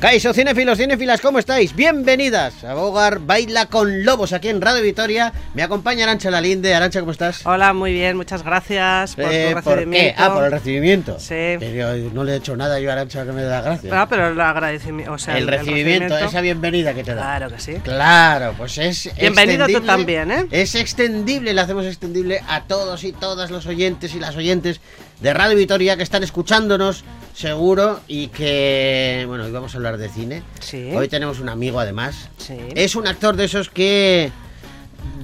[0.00, 1.76] Caiso, cinefilos, cinefilas, ¿cómo estáis?
[1.76, 5.30] Bienvenidas a Bogar Baila con Lobos aquí en Radio Vitoria.
[5.52, 6.74] Me acompaña Arancha Lalinde.
[6.74, 7.44] Arancha, ¿cómo estás?
[7.44, 10.16] Hola, muy bien, muchas gracias por Eh, tu ¿por recibimiento.
[10.16, 10.22] qué?
[10.22, 11.20] Ah, por el recibimiento.
[11.20, 11.34] Sí.
[11.60, 13.90] Pero no le he hecho nada yo a Arancha que me da gracia.
[14.00, 17.20] Ah, pero el agradecimiento, o sea, el, recibimiento, recibimiento- esa bienvenida que te da.
[17.20, 17.74] Claro que sí.
[17.84, 20.46] Claro, pues es Bienvenido tú también, ¿eh?
[20.50, 24.80] Es extendible, le hacemos extendible a todos y todas los oyentes y las oyentes
[25.20, 30.08] de Radio Vitoria que están escuchándonos, seguro, y que, bueno, hoy vamos a hablar de
[30.08, 30.42] cine.
[30.60, 30.90] Sí.
[30.94, 32.28] Hoy tenemos un amigo además.
[32.38, 32.56] Sí.
[32.74, 34.32] Es un actor de esos que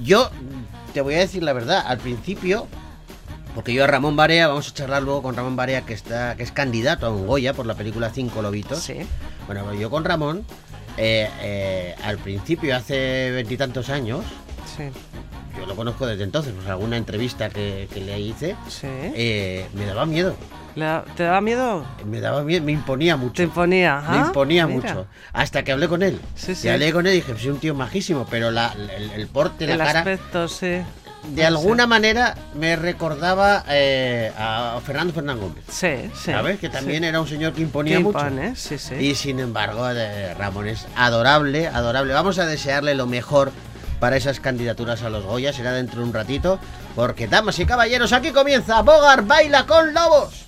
[0.03, 0.29] yo
[0.93, 2.67] te voy a decir la verdad, al principio
[3.57, 6.43] porque yo a Ramón Barea, vamos a charlar luego con Ramón Barea que está que
[6.43, 8.83] es candidato a un Goya por la película Cinco Lobitos.
[8.83, 8.97] Sí.
[9.47, 10.45] Bueno, pues yo con Ramón
[10.95, 14.23] eh, eh, al principio hace veintitantos años,
[14.77, 14.83] Sí.
[15.57, 18.87] Yo lo conozco desde entonces, pues alguna entrevista que, que le hice, Sí.
[18.87, 20.35] eh, me daba miedo,
[21.15, 21.83] ¿Te daba miedo?
[22.05, 23.33] me daba miedo, me imponía mucho.
[23.33, 24.03] Te imponía.
[24.11, 24.79] Me imponía mira.
[24.93, 25.07] mucho.
[25.33, 26.19] Hasta que hablé con él.
[26.35, 29.27] Sí, Y hablé con él y dije, es un tío majísimo, pero la, el, el
[29.27, 30.77] porte, la El cara, aspecto, sí.
[31.29, 35.63] de alguna manera me recordaba eh, a Fernando Fernán Gómez.
[35.67, 36.31] Sí, sí.
[36.31, 36.59] ¿Sabes?
[36.59, 37.07] Que también sí.
[37.09, 38.19] era un señor que Que imponía mucho.
[38.19, 38.93] impone, sí, sí.
[38.95, 42.13] Y sin embargo, de Ramón es adorable, adorable.
[42.13, 43.51] Vamos a desearle lo mejor
[43.99, 45.53] para esas candidaturas a los Goya.
[45.53, 46.59] Será dentro de un ratito.
[46.95, 50.46] Porque, damas y caballeros, aquí comienza Bogar Baila con Lobos.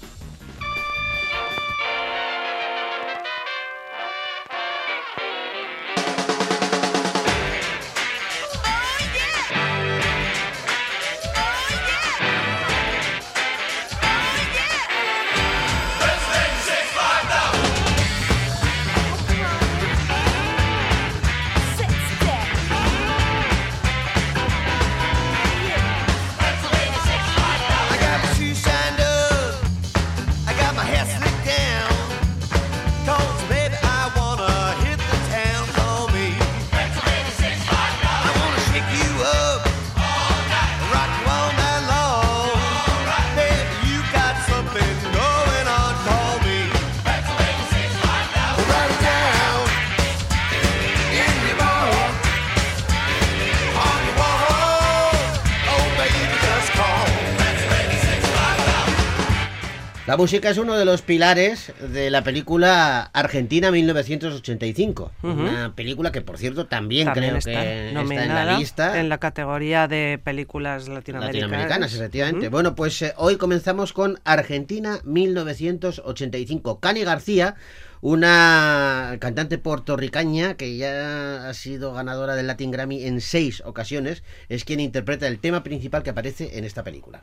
[60.09, 65.11] La música es uno de los pilares de la película Argentina 1985.
[65.21, 68.99] Una película que, por cierto, también, También creo está que está en la lista.
[68.99, 71.43] en la categoría de películas latinoamericanas.
[71.43, 72.49] latinoamericanas, efectivamente.
[72.49, 76.79] Bueno, pues eh, hoy comenzamos con Argentina 1985.
[76.79, 77.53] Cani García,
[78.01, 84.65] una cantante puertorriqueña que ya ha sido ganadora del Latin Grammy en seis ocasiones, es
[84.65, 87.21] quien interpreta el tema principal que aparece en esta película.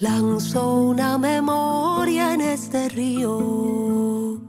[0.00, 4.40] Lanzo una memoria en este río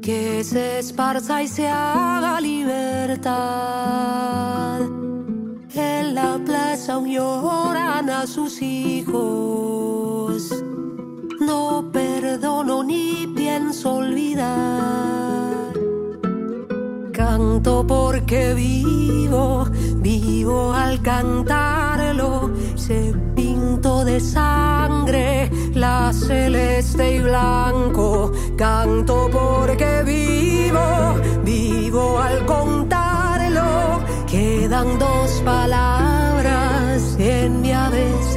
[0.00, 3.34] que se esparza y se haga libertad.
[5.74, 10.48] En la plaza lloran a sus hijos.
[11.38, 15.74] No perdono ni pienso olvidar.
[17.12, 22.50] Canto porque vivo, vivo al cantarlo.
[22.74, 23.12] Se
[24.04, 28.32] de sangre la celeste y blanco.
[28.56, 34.00] Canto porque vivo, vivo al contarlo.
[34.26, 38.33] Quedan dos palabras en mi abecedario.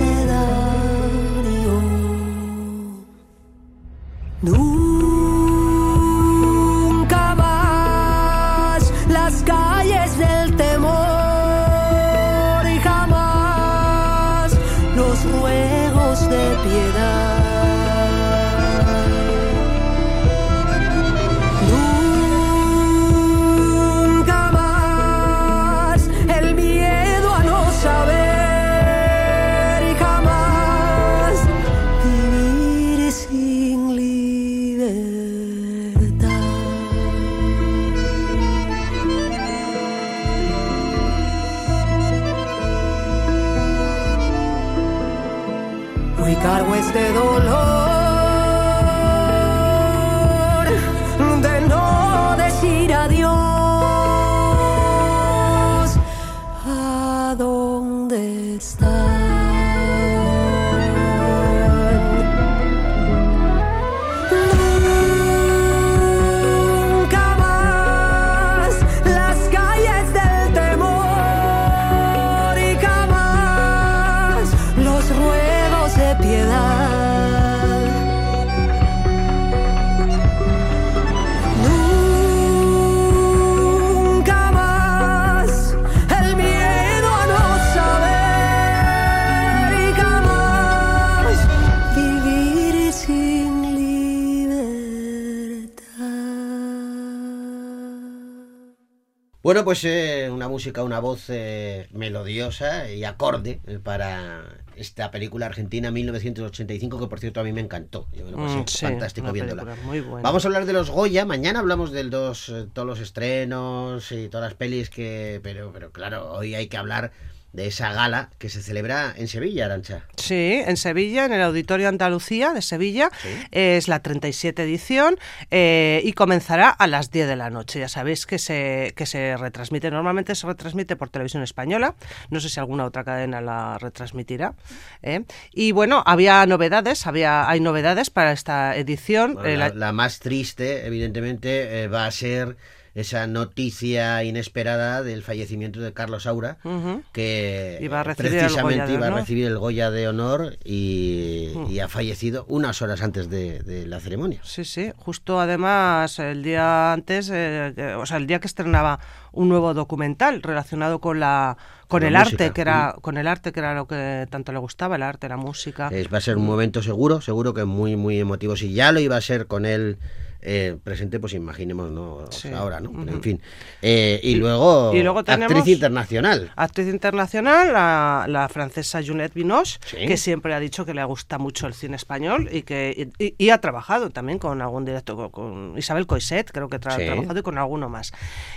[99.47, 104.43] Bueno, pues eh, una música, una voz eh, melodiosa y acorde eh, para
[104.75, 108.09] esta película argentina 1985, que por cierto a mí me encantó.
[108.11, 109.63] Yo me lo pasé Mm, sí, fantástico viéndola.
[109.63, 110.21] película muy buena.
[110.21, 111.25] Vamos a hablar de los Goya.
[111.25, 115.39] Mañana hablamos de los, eh, todos los estrenos y todas las pelis que.
[115.41, 117.13] Pero, pero claro, hoy hay que hablar
[117.53, 120.03] de esa gala que se celebra en Sevilla, Arancha.
[120.15, 123.09] Sí, en Sevilla, en el Auditorio Andalucía de Sevilla.
[123.21, 123.29] Sí.
[123.51, 125.17] Es la 37 edición
[125.49, 127.79] eh, y comenzará a las 10 de la noche.
[127.79, 129.89] Ya sabéis que se, que se retransmite.
[129.89, 131.95] Normalmente se retransmite por televisión española.
[132.29, 134.53] No sé si alguna otra cadena la retransmitirá.
[135.01, 135.23] ¿eh?
[135.51, 139.33] Y bueno, había novedades, había, hay novedades para esta edición.
[139.35, 142.57] Bueno, Eh, la, más triste, evidentemente, va a ser
[142.97, 147.03] esa noticia inesperada del fallecimiento de Carlos Saura, Ujú.
[147.13, 151.71] que Iba precisamente iba a recibir el Goya de Honor y, Mm.
[151.71, 154.39] y ha fallecido unas horas antes de, de la ceremonia.
[154.43, 158.99] Sí, sí, justo además el día antes, eh, o sea, el día que estrenaba
[159.31, 161.55] un nuevo documental relacionado con la
[161.87, 164.51] con, la el música, arte, que era con el arte que era lo que tanto
[164.51, 165.87] le gustaba, el arte, la música.
[165.91, 168.55] Es- va a ser un momento seguro, seguro que muy, muy emotivo.
[168.57, 169.97] Si ya lo iba a ser con él
[170.41, 172.25] eh, presente, pues imaginemos, ¿no?
[172.31, 172.49] Sí.
[172.49, 172.91] Ahora, ¿no?
[172.91, 173.41] Pero, en fin.
[173.81, 176.51] Eh, y, luego, y luego actriz internacional.
[176.55, 179.97] Actriz internacional, la, la francesa Juliette Binoche, Sí.
[180.07, 183.49] que siempre ha dicho que le gusta mucho el cine español y que y, y
[183.49, 187.03] ha trabajado también con algún director, con, con Isabel Coiset, creo que tra- Sí.
[187.03, 188.11] ha trabajado y con alguno más.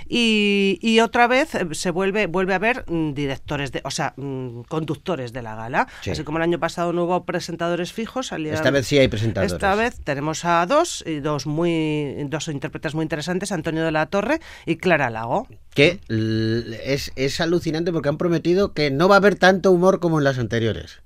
[0.09, 4.15] Y, y otra vez eh, se vuelve vuelve a ver mm, directores, de, o sea,
[4.17, 5.87] mm, conductores de la gala.
[6.03, 6.11] Sí.
[6.11, 9.53] Así como el año pasado no hubo presentadores fijos, salían- Esta vez sí hay presentadores.
[9.53, 11.70] Esta vez tenemos a dos, y dos muy
[12.29, 15.47] dos intérpretes muy interesantes, Antonio de la Torre y Clara Lago.
[15.75, 16.01] que
[16.85, 20.25] es, es alucinante porque han prometido que no va a haber tanto humor como en
[20.25, 21.01] las anteriores.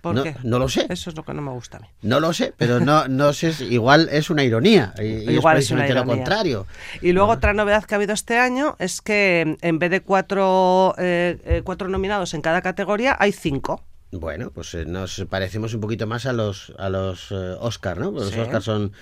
[0.00, 0.34] ¿Por no, qué?
[0.44, 0.86] no lo sé.
[0.88, 1.86] Eso es lo que no me gusta a mí.
[2.02, 4.94] No lo sé, pero no, no sé, igual es una ironía.
[4.98, 6.66] Y, Igual es es una lo contrario.
[7.02, 10.94] Y luego otra novedad que ha habido este año es que en vez de cuatro,
[10.96, 13.84] eh, eh, cuatro nominados en cada categoría, hay cinco.
[14.12, 18.10] Bueno, pues eh, nos parecemos un poquito más a los a los eh, Oscar, ¿no?
[18.12, 18.36] Porque Sí.
[18.36, 18.92] Los Oscar son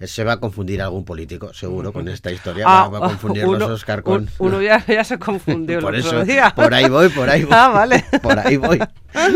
[0.00, 2.64] se va a confundir algún político, seguro, con esta historia.
[2.66, 4.22] Ah, va, va a confundir uno- los Oscar con.
[4.22, 6.52] un- Uno ya, ya se confundió por el eso, otro día.
[6.54, 7.52] por ahí voy, por ahí voy.
[7.52, 8.04] Ah, vale.
[8.22, 8.78] Por ahí voy.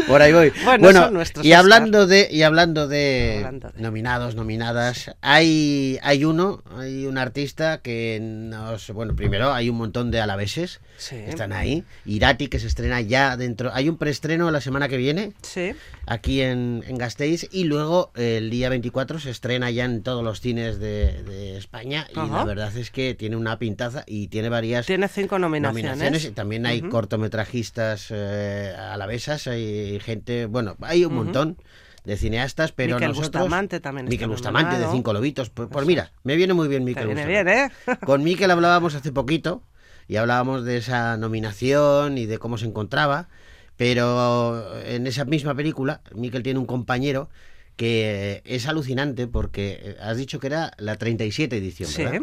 [0.07, 0.53] Por ahí voy.
[0.65, 1.61] Bueno, son nuestros y Oscar.
[1.61, 3.83] hablando de y hablando de, Hablando de.
[3.83, 10.11] nominados, nominadas, hay hay uno, hay un artista que nos, bueno, primero hay un montón
[10.11, 11.17] de alaveses Sí.
[11.17, 11.85] que están ahí.
[12.05, 13.71] Irati que se estrena ya dentro.
[13.75, 15.73] Hay un preestreno la semana que viene Sí.
[16.07, 20.41] aquí en, en Gasteiz y luego el día 24 se estrena ya en todos los
[20.41, 22.37] cines de, de España y Ajá.
[22.39, 25.85] la verdad es que tiene una pintaza y tiene varias Tiene cinco nominaciones.
[25.85, 26.91] nominaciones y también hay Ujú.
[26.91, 31.57] cortometrajistas eh, alavesas, hay gente, bueno, hay un montón
[32.05, 33.43] de cineastas, pero Miquel nosotros...
[33.45, 34.87] Bustamante también Miquel Bustamante de.
[34.91, 35.51] Cinco Lobitos.
[35.51, 37.71] Pues, pues mira, me viene muy bien Miquel viene Bustamante.
[37.85, 37.97] bien, ¿eh?
[38.05, 39.63] Con Miquel hablábamos hace poquito
[40.09, 43.29] y hablábamos de esa nominación y de cómo se encontraba,
[43.77, 47.29] pero en esa misma película Miquel tiene un compañero
[47.77, 52.05] que es alucinante porque eh, has dicho que era la 37 edición, Sí.
[52.05, 52.21] ¿verdad?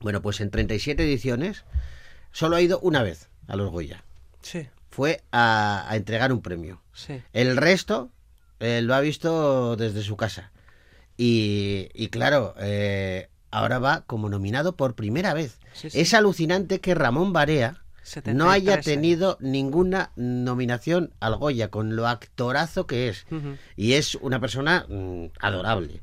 [0.00, 1.64] Bueno, pues en 37 ediciones
[2.32, 4.04] solo ha ido una vez a los Goya.
[4.42, 6.80] Sí, Fue a, a entregar un premio.
[6.92, 7.20] sí.
[7.32, 8.10] El resto
[8.60, 10.52] eh, lo ha visto desde su casa.
[11.16, 15.58] Y, y claro, eh, ahora va como nominado por primera vez.
[15.72, 16.00] Sí, sí.
[16.00, 17.82] Es alucinante que Ramón Barea
[18.34, 23.26] no 73 haya tenido ninguna nominación al Goya, con lo actorazo que es.
[23.76, 26.02] Y es una persona mm, adorable.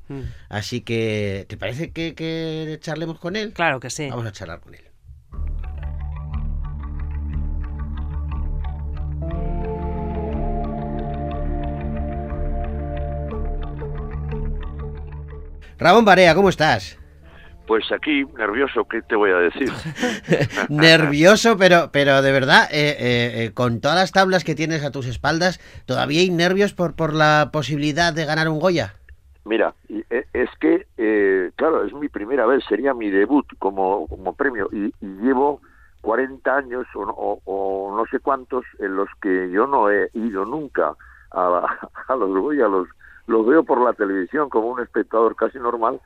[0.50, 3.54] Así que, ¿te parece que, que charlemos con él?
[3.54, 4.10] Claro que sí.
[4.10, 4.82] Vamos a charlar con él.
[15.80, 16.98] Ramón Barea, ¿cómo estás?
[17.66, 19.72] Pues aquí, nervioso, ¿qué te voy a decir?
[20.70, 24.92] Nervioso, pero, pero de verdad, eh, eh, eh, con todas las tablas que tienes a
[24.92, 28.96] tus espaldas, ¿todavía hay nervios por, por la posibilidad de ganar un Goya?
[29.46, 34.34] Mira, eh, es que, eh, claro, es mi primera vez, sería mi debut como, como
[34.34, 35.62] premio y, y llevo
[36.02, 40.10] 40 años o, no- o- o no sé cuántos en los que yo no he
[40.14, 40.94] ido nunca
[41.32, 41.66] a,
[42.08, 42.88] a los Goya, los,
[43.28, 46.00] los veo por la televisión como un espectador casi normal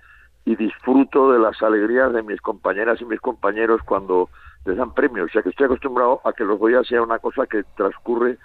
[0.47, 4.29] y disfruto de las alegrías de mis compañeras y mis compañeros cuando
[4.65, 5.29] les dan premios.
[5.29, 8.37] O sea que estoy acostumbrado a que los Goya sea una cosa que transcurre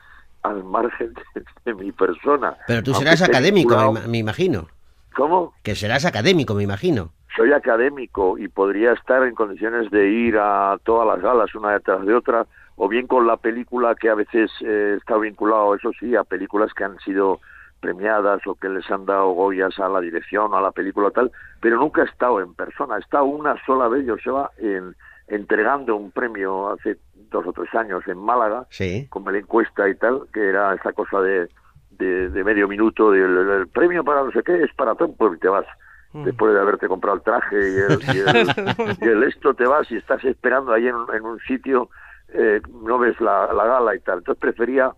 [0.42, 2.56] al margen de, de mi persona.
[2.66, 4.66] Pero tú serás académico, vinculado- me imagino.
[5.14, 5.52] ¿Cómo?
[5.62, 7.10] Que serás académico, me imagino.
[7.36, 12.04] soy académico y podría estar en condiciones de ir a todas las galas una detrás
[12.04, 16.16] de otra, o bien con la película que a veces eh, está vinculado, eso sí,
[16.16, 17.40] a películas que han sido
[17.82, 21.76] premiadas o que les han dado Goyas a la dirección, a la película tal, pero
[21.76, 24.94] nunca he estado en persona, he estado una sola vez, Joseba, en,
[25.26, 26.96] entregando un premio hace
[27.30, 29.06] dos o tres años en Málaga, Sí.
[29.10, 31.48] con la encuesta y tal, que era esa cosa de,
[31.90, 35.38] de, de medio minuto, del el premio para no sé qué es para todo, pues
[35.40, 35.66] te vas.
[36.14, 39.90] Después de haberte comprado el traje y el, y el- y el esto, te vas
[39.90, 41.88] y estás esperando ahí en, un- en un sitio,
[42.28, 44.18] eh, no ves la, la gala y tal.
[44.18, 44.92] Entonces prefería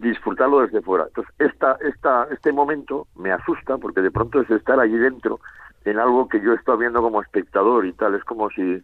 [0.00, 1.04] disfrutarlo desde fuera.
[1.08, 5.40] Entonces esta, esta, este momento me asusta porque de pronto es estar allí dentro
[5.84, 8.14] en algo que yo estoy viendo como espectador y tal.
[8.14, 8.82] Es como si eh,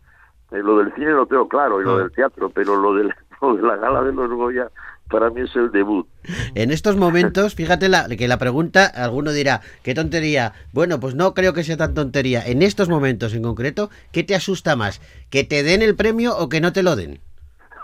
[0.50, 1.98] lo del cine lo tengo claro y lo Ah.
[1.98, 3.12] del teatro, pero lo, del,
[3.42, 4.68] lo de la gala de los Goya
[5.08, 6.08] para mí es el debut.
[6.56, 10.52] En estos momentos, fíjate la, que la pregunta, alguno dirá, ¿qué tontería?
[10.72, 12.42] Bueno, pues no creo que sea tan tontería.
[12.44, 15.00] En estos momentos en concreto, ¿qué te asusta más?
[15.30, 17.20] ¿Que te den el premio o que no te lo den?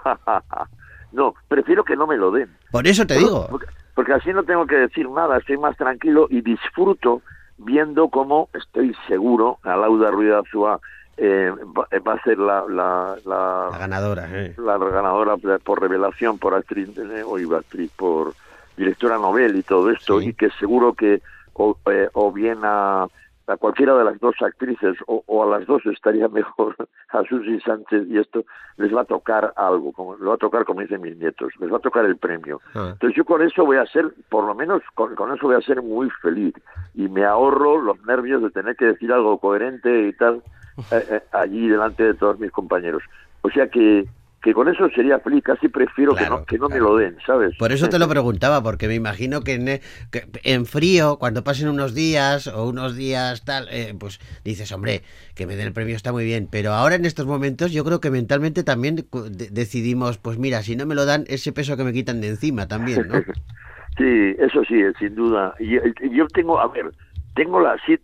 [1.12, 2.48] no, prefiero que no me lo den.
[2.70, 3.46] Por eso te digo.
[3.50, 7.22] Porque, porque así no tengo que decir nada, estoy más tranquilo y disfruto
[7.58, 10.80] viendo cómo estoy seguro, a Lauda Ruiz Azúa
[11.16, 14.26] eh, va, va a ser la, la, la, La ganadora.
[14.32, 14.54] eh.
[14.56, 18.32] la ganadora por revelación, por actriz, eh, o iba actriz, por
[18.76, 20.30] directora novel y todo esto, Sí.
[20.30, 21.20] y que seguro que
[21.52, 23.06] o, eh, o bien a,
[23.46, 26.76] a cualquiera de las dos actrices o, o a las dos estaría mejor
[27.10, 28.44] a Susi Sánchez y esto
[28.76, 31.72] les va a tocar algo, como, le va a tocar como dicen mis nietos, les
[31.72, 32.60] va a tocar el premio.
[32.74, 32.90] Ah.
[32.92, 35.60] Entonces yo con eso voy a ser, por lo menos con, con eso voy a
[35.60, 36.54] ser muy feliz
[36.94, 40.42] y me ahorro los nervios de tener que decir algo coherente y tal
[40.90, 43.02] eh, eh, allí delante de todos mis compañeros.
[43.42, 44.06] O sea que,
[44.42, 46.84] que con eso sería feliz, casi prefiero que no, que no claro.
[46.84, 47.56] me lo den, ¿sabes?
[47.56, 49.80] Por eso te lo preguntaba, porque me imagino que en, eh,
[50.10, 55.02] que en frío, cuando pasen unos días o unos días tal, eh, pues dices, hombre,
[55.36, 56.48] que me den el premio está muy bien.
[56.50, 59.06] Pero ahora en estos momentos yo creo que mentalmente también
[59.52, 62.66] decidimos, pues mira, si no me lo dan, ese peso que me quitan de encima
[62.66, 63.22] también, ¿no?
[63.98, 65.54] Sí, eso sí, sin duda.
[65.60, 66.92] Y, y yo tengo, a ver,
[67.34, 67.98] tengo la sí,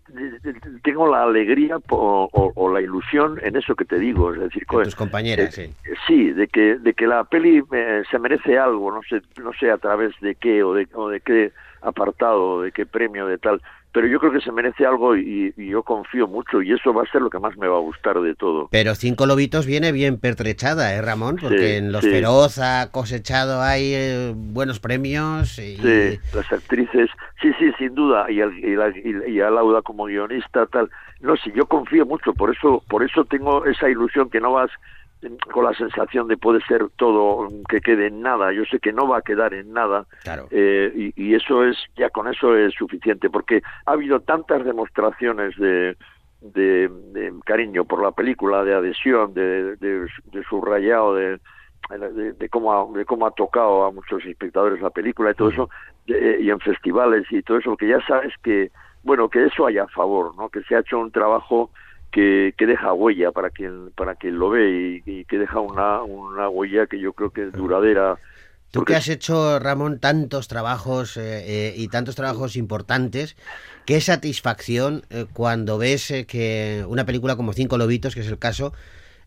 [0.83, 4.85] tengo la alegría o, o la ilusión en eso que te digo, es decir, Con
[4.85, 5.95] tus compañeras, eh, sí.
[6.07, 9.71] sí, de que de que la peli eh, se merece algo, no sé, no sé
[9.71, 13.39] a través de qué o de, o de qué apartado, o de qué premio, de
[13.39, 13.61] tal,
[13.93, 17.03] pero yo creo que se merece algo y, y yo confío mucho y eso va
[17.03, 18.69] a ser lo que más me va a gustar de todo.
[18.71, 21.37] Pero Cinco Lobitos viene bien pertrechada, ¿eh, Ramón?
[21.41, 22.11] Porque Sí, en Los sí.
[22.11, 25.77] Feroz ha cosechado ahí eh, buenos premios y...
[25.77, 27.09] Sí, las actrices,
[27.41, 28.93] sí, sí, sin duda, y, al- y, la-
[29.29, 30.91] y- a Lauda como guionista, tal.
[31.21, 34.71] No sé, yo confío mucho, por eso, por eso tengo esa ilusión que no vas
[35.53, 38.53] con la sensación de puede ser todo que quede en nada.
[38.53, 40.47] Yo sé que no va a quedar en nada, Claro.
[40.51, 45.57] eh, y, y eso es, ya con eso es suficiente, porque ha habido tantas demostraciones
[45.57, 45.97] de,
[46.41, 51.41] de, de cariño por la película, de adhesión, de, de, de subrayado, de,
[51.91, 55.49] de, de cómo ha, de cómo ha tocado a muchos espectadores la película y todo
[55.51, 55.71] eso,
[56.07, 58.71] de- y en festivales y todo eso, que ya sabes que,
[59.03, 60.49] bueno, que eso haya a favor, ¿no?
[60.49, 61.71] Que se ha hecho un trabajo
[62.11, 66.03] que, que deja huella para quien para quien lo ve y, y que deja una,
[66.03, 68.19] una huella que yo creo que es duradera.
[68.71, 73.35] Tú porque que has hecho, Ramón, tantos trabajos eh, eh, y tantos trabajos importantes,
[73.87, 78.39] qué satisfacción eh, cuando ves eh, que una película como Cinco Lobitos, que es el
[78.39, 78.75] caso,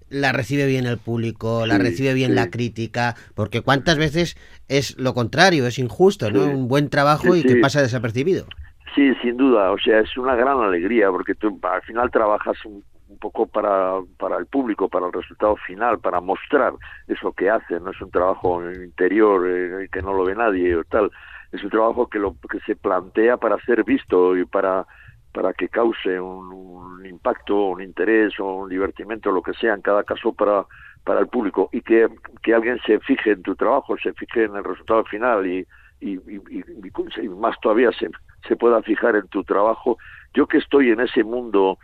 [0.09, 2.35] la recibe bien el público, la recibe bien sí.
[2.35, 6.43] la crítica, porque cuántas veces es lo contrario, es injusto, ¿no?
[6.43, 6.49] Sí.
[6.49, 8.45] Un buen trabajo y que pasa desapercibido.
[8.95, 12.83] Sí, sin duda, o sea, es una gran alegría porque tú al final trabajas un,
[13.07, 16.73] un poco para, para el público, para el resultado final, para mostrar
[17.07, 20.83] eso que haces, no es un trabajo interior eh, que no lo ve nadie o
[20.83, 21.09] tal,
[21.53, 24.85] es un trabajo que lo que se plantea para ser visto y para
[25.33, 29.81] para que cause un, un impacto, un interés o un divertimento, lo que sea, en
[29.81, 30.65] cada caso para
[31.05, 31.69] para el público.
[31.71, 32.07] Y que,
[32.53, 35.65] alguien se fije en tu trabajo, se fije en el resultado final y,
[36.01, 38.09] y, y- y- y más todavía se,
[38.47, 39.97] se pueda fijar en tu trabajo.
[40.33, 41.77] Yo que estoy en ese mundo,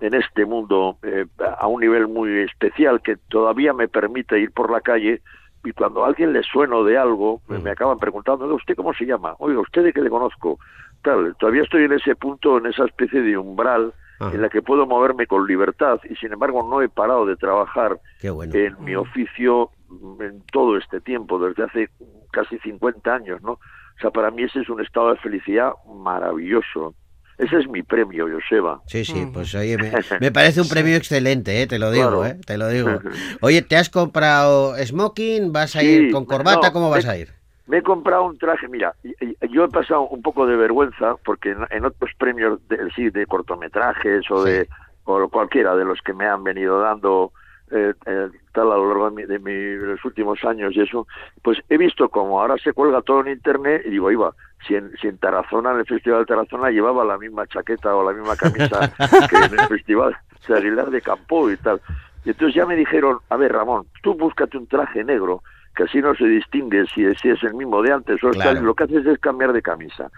[0.00, 1.26] en este mundo, eh,
[1.58, 5.22] a un nivel muy especial que todavía me permite ir por la calle
[5.64, 8.92] y cuando a alguien le sueno de algo, me- me acaban preguntando, "Oiga, ¿usted cómo
[8.92, 9.34] se llama?
[9.38, 10.58] Oiga, ¿usted de qué le conozco?
[11.02, 14.34] Tal, todavía estoy en ese punto, en esa especie de umbral Ajá.
[14.34, 17.98] en la que puedo moverme con libertad y sin embargo no he parado de trabajar
[18.32, 18.54] bueno.
[18.54, 21.88] en mi oficio mm, en todo este tiempo, desde hace
[22.32, 23.58] casi 50 años, ¿no?
[23.96, 26.94] O sea, para mí ese es un estado de felicidad maravilloso.
[27.36, 28.80] Ese es mi premio, Joseba.
[28.86, 31.66] Sí, sí, pues oye, me, me parece un premio excelente, ¿eh?
[31.66, 32.26] te lo digo, Claro.
[32.26, 32.36] ¿eh?
[32.46, 33.00] te lo digo.
[33.40, 35.52] Oye, ¿te has comprado smoking?
[35.52, 36.68] ¿Vas a Sí, ir con corbata?
[36.68, 37.28] no, ¿Cómo vas me- a ir?
[37.66, 38.94] Me he comprado un traje, mira,
[39.50, 43.24] yo he pasado un poco de vergüenza porque en, en otros premios de, sí, de
[43.26, 44.50] cortometrajes o Sí.
[44.50, 44.68] de
[45.04, 47.32] o cualquiera de los que me han venido dando
[47.74, 50.80] eh, eh, tal a lo largo de, mi- de mi- de los últimos años y
[50.80, 51.06] eso,
[51.42, 54.32] pues he visto como ahora se cuelga todo en internet y digo, iba,
[54.66, 58.04] si en, si en Tarazona, en el Festival de Tarazona llevaba la misma chaqueta o
[58.08, 58.90] la misma camisa
[59.28, 60.16] que en el Festival
[60.48, 61.80] de Aguilar de Campo y tal.
[62.24, 65.42] Y entonces ya me dijeron, a ver, Ramón, tú búscate un traje negro,
[65.76, 68.50] que así no se distingue si, si es el mismo de antes o Claro.
[68.52, 70.08] está- lo que haces es cambiar de camisa.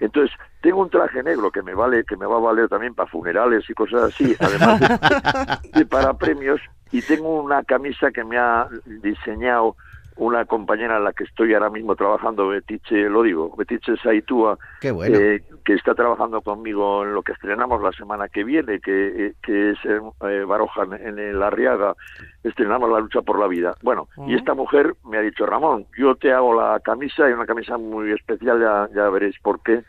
[0.00, 3.08] Entonces, tengo un traje negro que me vale, que me va a valer también para
[3.08, 4.88] funerales y cosas así, además de,
[5.78, 6.60] de para premios,
[6.94, 8.68] y tengo una camisa que me ha
[9.02, 9.74] diseñado
[10.16, 14.56] una compañera en la que estoy ahora mismo trabajando, Betiche, lo digo, Betiche Saitúa,
[14.92, 15.18] bueno.
[15.18, 19.34] eh, que está trabajando conmigo en lo que estrenamos la semana que viene, que, eh,
[19.42, 21.96] que es en eh, Baroja, en el Arriaga,
[22.44, 23.74] estrenamos La lucha por la vida.
[23.82, 27.46] Bueno, y esta mujer me ha dicho, Ramón, yo te hago la camisa, y una
[27.46, 29.82] camisa muy especial, ya, ya veréis por qué,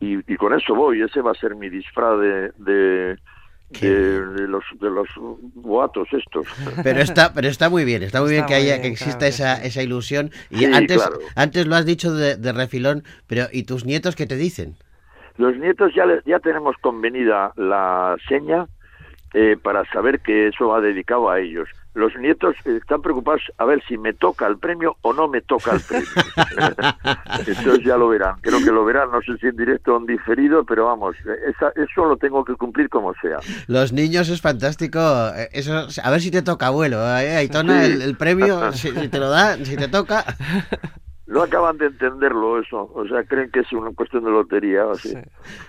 [0.00, 2.50] y, y con eso voy, ese va a ser mi disfraz de...
[2.56, 3.18] de
[3.70, 5.08] de, de los de los
[5.54, 6.46] boatos estos
[6.82, 9.18] Pero está, pero está muy bien, está muy bien que muy haya, bien, que exista
[9.18, 10.30] claro esa, esa ilusión.
[10.50, 11.18] Y Sí, antes, claro.
[11.36, 14.74] antes lo has dicho de, de refilón, pero ¿y tus nietos qué te dicen?
[15.36, 18.66] Los nietos ya, les- ya tenemos convenida la seña
[19.34, 21.68] eh, para saber que eso va dedicado a ellos.
[21.98, 25.40] Los nietos eh, están preocupados a ver si me toca el premio o no me
[25.42, 26.08] toca el premio.
[27.46, 28.36] Entonces ya lo verán.
[28.40, 31.50] Creo que lo verán, no sé si en directo o en diferido, pero vamos, eh,
[31.50, 33.38] esa- eso lo tengo que cumplir como sea.
[33.66, 35.00] Los niños es fantástico.
[35.34, 36.98] eh, Eso, a ver si te toca, abuelo.
[37.18, 37.90] eh, Aitona, Sí.
[37.92, 40.24] el, el premio, si, si te lo da, si te toca.
[41.28, 44.92] No acaban de entenderlo eso, o sea, creen que es una cuestión de lotería o
[44.92, 45.10] así.
[45.10, 45.18] Sí.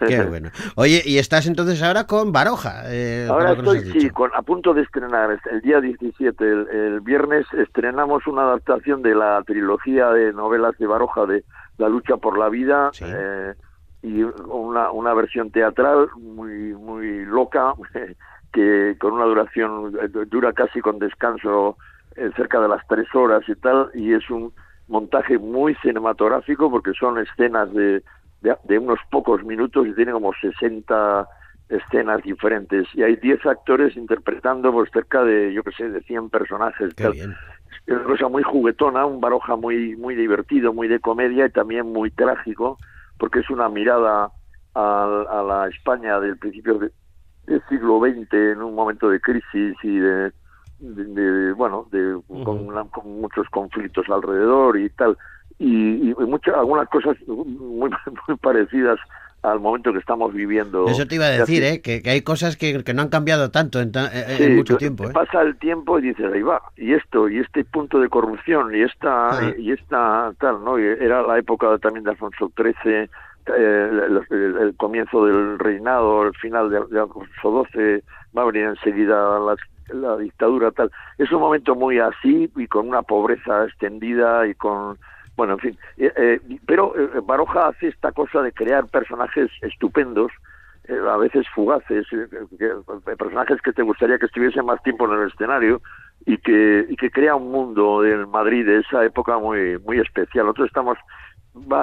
[0.07, 0.49] Qué bueno.
[0.75, 2.83] Oye, y estás entonces ahora con Baroja.
[2.86, 7.01] eh, Ahora estoy, sí, con, a punto de estrenar, este, el día 17, el, el
[7.01, 11.43] viernes, estrenamos una adaptación de la trilogía de novelas de Baroja de
[11.77, 13.03] La lucha por la vida, Sí.
[13.07, 13.53] eh,
[14.01, 17.73] y una, una versión teatral muy, muy loca,
[18.53, 21.77] que con una duración, eh, dura casi con descanso
[22.15, 24.53] eh, cerca de las tres horas y tal, y es un
[24.89, 28.04] montaje muy cinematográfico porque son escenas de,
[28.41, 31.28] de, de unos pocos minutos y tiene como 60
[31.69, 36.30] escenas diferentes y hay 10 actores interpretando pues cerca de yo que sé de 100
[36.30, 37.36] personajes Qué bien.
[37.86, 41.88] es una cosa muy juguetona un baroja muy muy divertido muy de comedia y también
[41.91, 42.80] muy trágico
[43.17, 44.32] porque es una mirada
[44.73, 46.91] a, a la España del principio de-
[47.47, 50.32] del siglo XX en un momento de crisis y de,
[50.79, 55.17] de- de- bueno de con, una- con muchos conflictos alrededor y tal
[55.57, 57.89] y, y muchas algunas cosas muy,
[58.27, 58.97] muy parecidas
[59.41, 61.63] al momento que estamos viviendo Eso te iba a decir.
[61.63, 61.81] ¿eh?
[61.81, 64.55] Que, que hay cosas que, que no han cambiado tanto en, ta- en- Sí, en
[64.57, 65.05] mucho tiempo.
[65.05, 65.11] ¿eh?
[65.13, 68.81] Pasa el tiempo y dices, ahí va, y esto, y este punto de corrupción, y
[68.81, 69.53] esta, Ajá.
[69.57, 70.77] y, esta tal, ¿no?
[70.77, 73.09] Y era la época también de Alfonso XIII, eh,
[73.47, 78.03] el, el- el comienzo del reinado, el final de, de Alfonso XII,
[78.37, 79.55] va a venir enseguida la,
[79.93, 80.91] la dictadura, tal.
[81.17, 84.97] Es un momento muy así, y con una pobreza extendida, y con
[85.39, 90.34] bueno, en fin, eh, eh, pero eh, Baroja hace esta cosa de crear personajes estupendos,
[90.89, 95.30] eh, a veces fugaces, eh, personajes que te gustaría que estuviesen más tiempo en el
[95.30, 95.82] escenario
[96.25, 100.47] y que, y que crea un mundo del Madrid de esa época muy, muy especial.
[100.47, 100.97] Nosotros estamos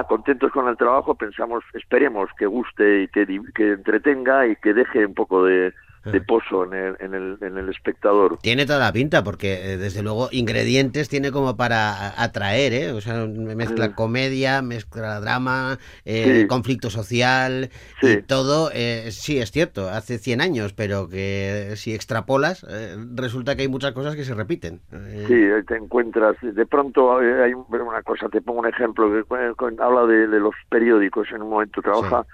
[0.07, 5.05] contentos con el trabajo, pensamos, esperemos que guste y que, que entretenga y que deje
[5.05, 5.73] un poco de,
[6.05, 8.37] de pozo en el, en, el, en el espectador.
[8.41, 12.91] Tiene toda la pinta, porque eh, desde luego ingredientes tiene como para atraer, ¿eh?
[12.93, 13.93] O sea, mezcla Mm.
[13.93, 16.47] comedia, mezcla drama, eh, Sí.
[16.47, 17.69] conflicto social
[18.01, 18.07] Sí.
[18.19, 18.69] y todo.
[18.73, 23.67] eh, sí, es cierto, hace 100 años, pero que si extrapolas, eh, resulta que hay
[23.67, 24.79] muchas cosas que se repiten.
[25.27, 30.05] Sí, te encuentras, de pronto hay un- una cosa, te pongo un ejemplo, que habla
[30.05, 32.25] de, de los periódicos, en un momento trabaja,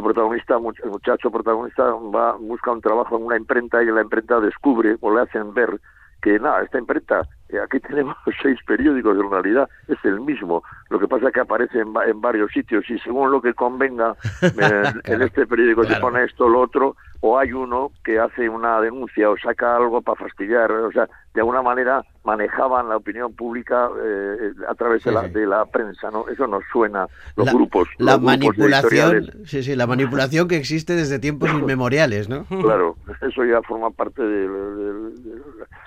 [0.00, 4.40] el protagonista, el muchacho protagonista va, busca un trabajo en una imprenta y la imprenta
[4.40, 5.80] descubre o le hacen ver
[6.22, 10.98] que nada, esta imprenta, eh, aquí tenemos seis periódicos, en realidad es el mismo, lo
[10.98, 14.82] que pasa es que aparece en, en varios sitios y según lo que convenga, eh,
[15.04, 19.28] en este periódico se pone esto lo otro, o hay uno que hace una denuncia
[19.30, 24.52] o saca algo para fastidiar, o sea, de alguna manera manejaban la opinión pública eh,
[24.68, 25.30] a través de, la, sí.
[25.30, 26.28] de la prensa, ¿no?
[26.28, 27.06] Eso nos suena,
[27.36, 27.88] los la, grupos.
[27.98, 32.44] la los manipulación, sí, sí, la manipulación que existe desde tiempos inmemoriales, ¿no?
[32.62, 35.40] Claro, eso ya forma parte de, de- de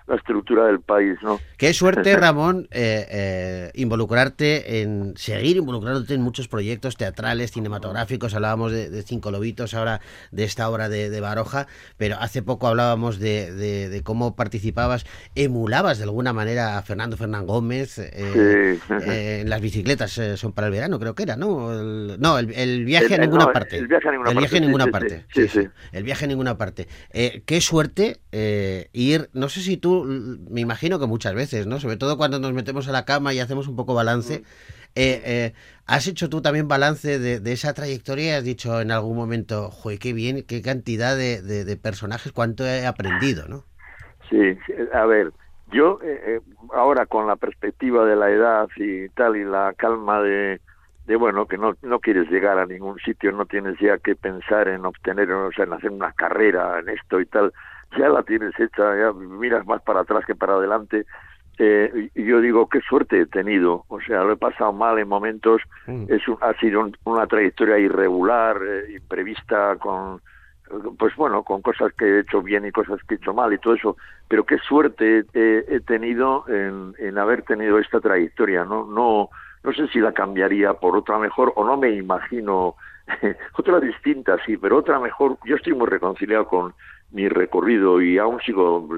[0.08, 1.40] la estructura del país, ¿no?
[1.58, 8.34] Qué suerte, Ramón, eh, eh, involucrarte en seguir involucrándote en muchos proyectos teatrales, cinematográficos.
[8.34, 13.52] Hablábamos de, Cinco Lobitos, ahora de esta obra de Baroja, pero hace poco hablábamos de,
[13.52, 15.06] de- de cómo participabas,
[15.36, 17.98] emulabas de alguna manera a Fernando Fernán Gómez.
[18.00, 18.94] eh, Sí.
[19.10, 21.72] eh, en las bicicletas eh, son para el verano, creo que era, ¿no?
[21.74, 23.78] El, no, el, el viaje El- a ninguna no, parte.
[23.78, 25.26] el viaje a ninguna El parte, viaje a sí, ninguna sí, parte.
[25.34, 25.68] sí, sí.
[25.92, 26.88] El viaje a ninguna parte.
[27.12, 30.04] Eh, qué suerte eh, ir, no sé si tú,
[30.50, 31.80] me imagino que muchas veces, ¿no?
[31.80, 34.40] Sobre todo cuando nos metemos a la cama y hacemos un poco balance.
[34.40, 34.44] Mm.
[34.96, 35.54] eh, eh,
[35.86, 40.00] ¿Has hecho tú también balance de, esa trayectoria y has dicho en algún momento, joder,
[40.00, 43.66] qué bien, qué cantidad de, de- personajes, cuánto he aprendido, ¿no?
[44.30, 45.32] Sí, sí, a ver,
[45.68, 46.40] yo eh, eh,
[46.74, 50.62] ahora con la perspectiva de la edad y tal y la calma de,
[51.06, 54.68] de bueno, que no, no quieres llegar a ningún sitio, no tienes ya que pensar
[54.70, 57.54] en obtener, o sea, en hacer una carrera en esto y tal,
[57.98, 61.06] ya la tienes hecha, ya miras más para atrás que para adelante.
[61.60, 65.62] Eh, yo digo, qué suerte he tenido, o sea, lo he pasado mal en momentos,
[65.86, 66.06] Mm.
[66.10, 70.20] es un- ha sido un- una trayectoria irregular, eh, imprevista, con
[70.98, 73.60] pues bueno, con cosas que he hecho bien y cosas que he hecho mal y
[73.60, 78.86] todo eso, pero qué suerte he, he tenido en, en haber tenido esta trayectoria, ¿no?
[78.86, 79.30] No,
[79.64, 82.76] no sé si la cambiaría por otra mejor o no me imagino
[83.58, 85.38] otra distinta, sí, pero otra mejor.
[85.46, 86.74] Yo estoy muy reconciliado con
[87.14, 88.90] mi recorrido y aún sigo,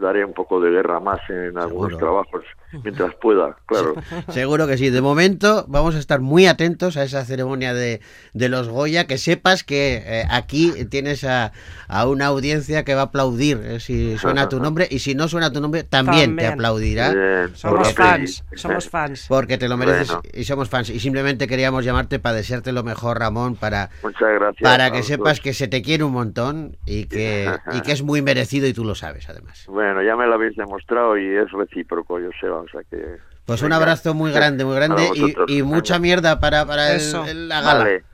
[0.00, 1.96] daré un poco de guerra más en algunos Seguro.
[1.98, 2.44] trabajos
[2.82, 3.94] mientras pueda, claro.
[4.28, 4.90] Seguro que sí.
[4.90, 8.00] De momento vamos a estar muy atentos a esa ceremonia de,
[8.34, 9.06] de los Goya.
[9.06, 11.52] Que sepas que eh, aquí tienes a,
[11.86, 15.28] a una audiencia que va a aplaudir eh, si suena tu nombre y si no
[15.28, 17.12] suena tu nombre también, te aplaudirá.
[17.12, 19.26] Bien, Somos porque- fans, somos fans.
[19.28, 20.22] Porque te lo mereces Bueno.
[20.34, 20.90] y somos fans.
[20.90, 24.62] Y simplemente queríamos llamarte para desearte lo mejor, Ramón, para, Muchas gracias.
[24.68, 28.22] para que sepas que se te quiere un montón y que, y que es muy
[28.22, 29.64] merecido y tú lo sabes, además.
[29.68, 33.18] Bueno, ya me lo habéis demostrado y es recíproco, yo sé, o sea que...
[33.44, 35.10] Pues un abrazo muy grande, muy grande
[35.48, 37.24] y, mucha mierda para, para el- Eso.
[37.26, 37.78] el- la gala.
[37.84, 38.04] Vale,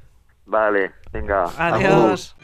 [0.46, 1.44] vale, venga.
[1.58, 2.36] Adiós.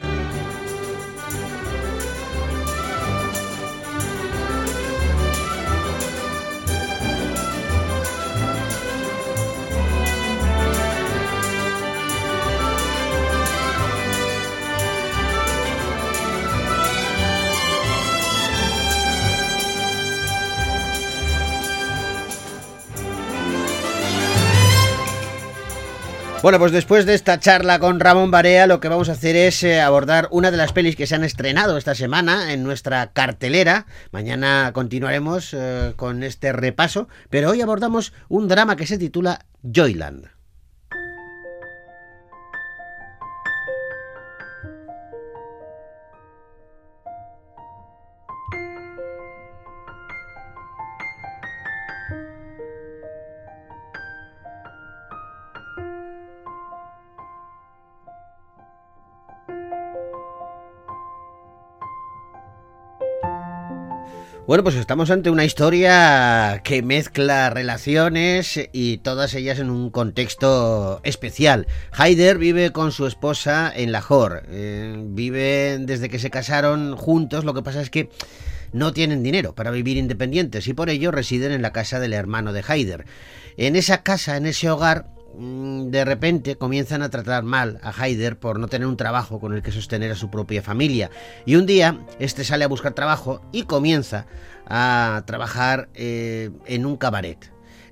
[26.43, 29.63] Bueno, pues después de esta charla con Ramón Barea, lo que vamos a hacer es
[29.63, 33.85] eh, abordar una de las pelis que se han estrenado esta semana en nuestra cartelera.
[34.11, 40.32] Mañana continuaremos eh, con este repaso, pero hoy abordamos un drama que se titula Joyland.
[64.45, 70.99] Bueno, pues estamos ante una historia que mezcla relaciones y todas ellas en un contexto
[71.03, 71.65] especial.
[71.93, 74.41] Haider vive con su esposa en Lahore.
[74.49, 77.45] Eh, viven desde que se casaron juntos.
[77.45, 78.09] Lo que pasa es que
[78.73, 82.51] no tienen dinero para vivir independientes y por ello residen en la casa del hermano
[82.51, 83.05] de Haider.
[83.55, 88.59] En esa casa, en ese hogar, de repente comienzan a tratar mal a Haider por
[88.59, 91.09] no tener un trabajo con el que sostener a su propia familia.
[91.45, 94.27] Y un día, este sale a buscar trabajo y comienza
[94.67, 97.51] a trabajar eh, en un cabaret.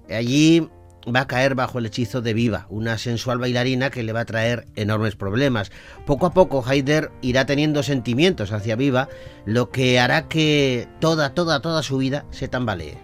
[0.09, 0.69] Allí
[1.07, 4.25] va a caer bajo el hechizo de Viva, una sensual bailarina que le va a
[4.25, 5.71] traer enormes problemas.
[6.05, 9.09] Poco a poco Haider irá teniendo sentimientos hacia Viva,
[9.45, 12.97] lo que hará que toda, toda, toda su vida se tambalee.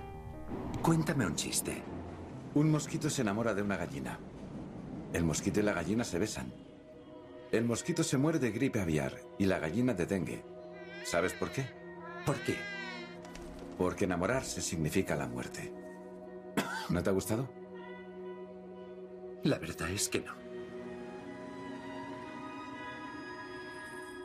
[0.82, 1.82] Cuéntame un chiste.
[2.54, 4.20] Un mosquito se enamora de una gallina.
[5.14, 6.54] El mosquito y la gallina se besan.
[7.52, 10.44] El mosquito se muere de gripe aviar y la gallina de dengue.
[11.06, 11.66] ¿Sabes por qué?
[12.26, 12.56] ¿Por qué?
[13.78, 15.72] Porque enamorarse significa la muerte.
[16.90, 17.50] ¿No te ha gustado?
[19.44, 20.34] La verdad es que no.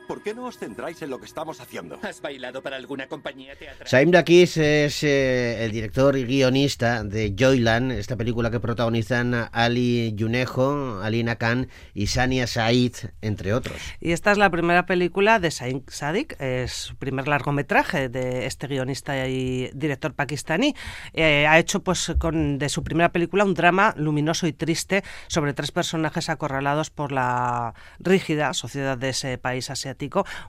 [0.07, 1.97] ¿Por qué no os centráis en lo que estamos haciendo?
[2.01, 3.87] ¿Has bailado para alguna compañía teatral?
[3.87, 10.13] Saim Dakis es eh, el director y guionista de Joyland, esta película que protagonizan Ali
[10.15, 13.77] Yunejo, Alina Khan y Sania Said, entre otros.
[14.01, 18.67] Y esta es la primera película de Saim Sadik, es su primer largometraje de este
[18.67, 20.75] guionista y director pakistaní.
[21.13, 25.53] Eh, ha hecho pues con, de su primera película un drama luminoso y triste sobre
[25.53, 29.93] tres personajes acorralados por la rígida sociedad de ese país asiático.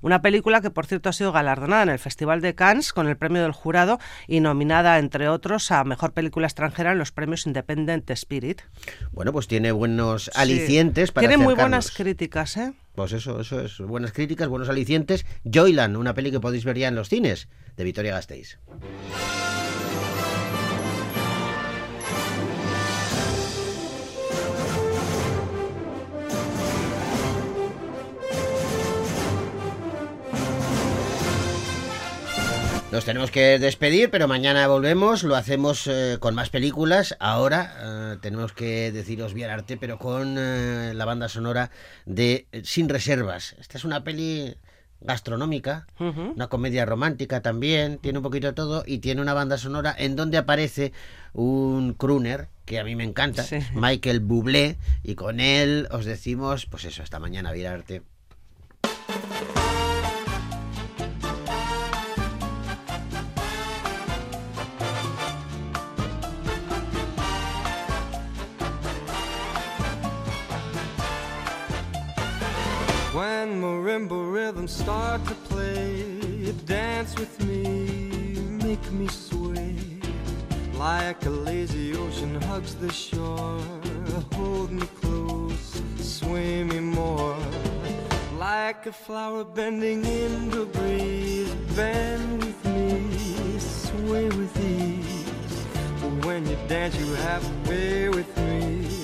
[0.02, 3.16] Una película que, por cierto, ha sido galardonada en el Festival de Cannes con el
[3.16, 8.10] premio del jurado y nominada, entre otros, a Mejor Película Extranjera en los premios Independent
[8.10, 8.62] Spirit.
[9.12, 10.30] Bueno, pues tiene buenos Sí.
[10.34, 12.72] alicientes para Tiene muy buenas críticas, ¿eh?
[12.94, 13.78] Pues eso, eso es.
[13.78, 15.26] Buenas críticas, buenos alicientes.
[15.44, 18.58] Joyland, una peli que podéis ver ya en los cines, de Victoria Gasteiz.
[32.94, 37.16] Nos tenemos que despedir, pero mañana volvemos, lo hacemos eh, con más películas.
[37.18, 41.72] Ahora eh, tenemos que deciros bien arte, pero con eh, la banda sonora
[42.06, 43.56] de Sin Reservas.
[43.58, 44.54] Esta es una peli
[45.00, 49.92] gastronómica, una comedia romántica también, tiene un poquito de todo y tiene una banda sonora
[49.98, 50.92] en donde aparece
[51.32, 53.58] un crooner que a mí me encanta, Sí.
[53.74, 58.02] Michael Bublé, y con él os decimos, pues eso, hasta mañana, virarte.
[73.94, 77.88] Marimba rhythms start to play, dance with me,
[78.64, 79.76] make me sway.
[80.76, 83.60] Like a lazy ocean hugs the shore,
[84.32, 87.36] hold me close, sway me more.
[88.38, 95.64] Like a flower bending in the breeze, bend with me, sway with ease.
[96.00, 99.03] But When you dance, you have a way with me,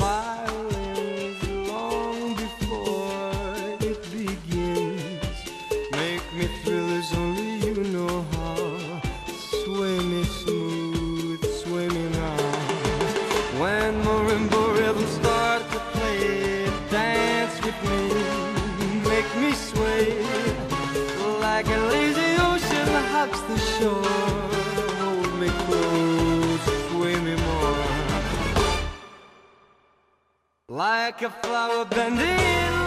[31.11, 32.80] Like a flower bending